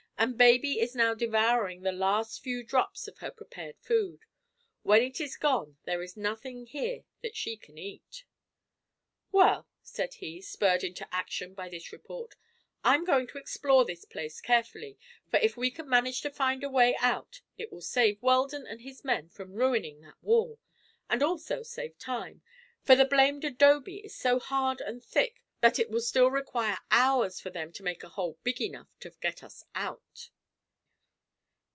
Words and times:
And 0.17 0.37
baby 0.37 0.79
is 0.79 0.93
now 0.95 1.15
devouring 1.15 1.81
the 1.81 1.91
last 1.91 2.43
few 2.43 2.61
drops 2.63 3.07
of 3.07 3.17
her 3.17 3.31
prepared 3.31 3.79
food. 3.79 4.19
When 4.83 5.01
it 5.01 5.19
is 5.19 5.35
gone 5.35 5.77
there 5.85 6.03
is 6.03 6.15
nothing 6.15 6.67
here 6.67 7.05
that 7.23 7.35
she 7.35 7.57
can 7.57 7.79
eat." 7.79 8.23
"Well," 9.31 9.67
said 9.81 10.13
he, 10.13 10.39
spurred 10.39 10.81
to 10.81 11.07
action 11.11 11.55
by 11.55 11.69
this 11.69 11.91
report, 11.91 12.35
"I'm 12.83 13.03
going 13.03 13.25
to 13.29 13.39
explore 13.39 13.83
this 13.83 14.05
place 14.05 14.41
carefully, 14.41 14.99
for 15.31 15.37
if 15.39 15.57
we 15.57 15.71
can 15.71 15.89
manage 15.89 16.21
to 16.21 16.29
find 16.29 16.63
a 16.63 16.69
way 16.69 16.95
out 16.97 17.41
it 17.57 17.71
will 17.71 17.81
save 17.81 18.21
Weldon 18.21 18.67
and 18.67 18.81
his 18.81 19.03
men 19.03 19.27
from 19.27 19.53
ruining 19.55 20.01
that 20.01 20.21
wall, 20.21 20.59
and 21.09 21.23
also 21.23 21.63
save 21.63 21.97
time, 21.97 22.43
for 22.83 22.95
the 22.95 23.05
blamed 23.05 23.43
adobe 23.43 23.97
is 24.05 24.15
so 24.15 24.39
hard 24.39 24.81
and 24.81 25.03
thick 25.03 25.37
that 25.61 25.77
it 25.77 25.91
will 25.91 26.01
still 26.01 26.31
require 26.31 26.79
hours 26.89 27.39
for 27.39 27.51
them 27.51 27.71
to 27.71 27.83
make 27.83 28.01
a 28.03 28.09
hole 28.09 28.35
big 28.41 28.59
enough 28.59 28.87
to 28.99 29.11
get 29.21 29.43
us 29.43 29.63
out." 29.75 30.29